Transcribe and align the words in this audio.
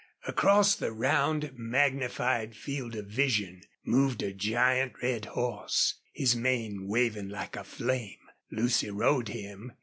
Across 0.27 0.77
the 0.77 0.91
round, 0.91 1.51
magnified 1.55 2.55
field 2.55 2.95
of 2.95 3.05
vision 3.05 3.61
moved 3.85 4.23
a 4.23 4.33
giant 4.33 4.93
red 5.03 5.25
horse, 5.25 5.99
his 6.11 6.35
mane 6.35 6.87
waving 6.87 7.29
like 7.29 7.55
a 7.55 7.63
flame. 7.63 8.17
Lucy 8.49 8.89
rode 8.89 9.27
him. 9.27 9.73